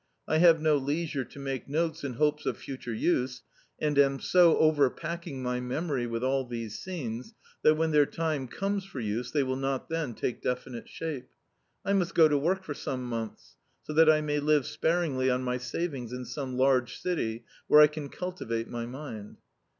I 0.27 0.39
have 0.39 0.59
no 0.59 0.77
leisure 0.77 1.23
to 1.25 1.37
make 1.37 1.69
notes 1.69 2.03
in 2.03 2.13
hopes 2.13 2.47
of 2.47 2.57
future 2.57 2.91
use, 2.91 3.43
and 3.77 3.99
am 3.99 4.19
so 4.19 4.55
overpacking 4.57 5.43
my 5.43 5.59
memory 5.59 6.07
with 6.07 6.23
all 6.23 6.43
these 6.43 6.79
scenes, 6.79 7.35
that 7.61 7.75
when 7.75 7.91
their 7.91 8.07
time 8.07 8.47
comes 8.47 8.83
for 8.83 8.99
use, 8.99 9.29
they 9.29 9.43
will 9.43 9.55
not 9.57 9.89
then 9.89 10.15
take 10.15 10.41
definite 10.41 10.89
shape. 10.89 11.29
I 11.85 11.93
must 11.93 12.15
go 12.15 12.27
to 12.27 12.35
work 12.35 12.63
for 12.63 12.73
some 12.73 13.03
months, 13.07 13.57
so 13.83 13.93
that 13.93 14.09
I 14.09 14.21
may 14.21 14.39
live 14.39 14.65
sparingly 14.65 15.29
on 15.29 15.43
my 15.43 15.59
savings 15.59 16.11
in 16.11 16.25
some 16.25 16.57
large 16.57 16.97
city, 16.99 17.45
where 17.67 17.79
I 17.79 17.85
can 17.85 18.09
cultivate 18.09 18.67
my 18.67 18.87
mind." 18.87 19.37